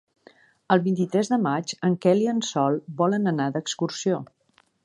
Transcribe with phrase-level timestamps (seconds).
[0.75, 4.23] El vint-i-tres de maig en Quel i en Sol volen anar d'excursió.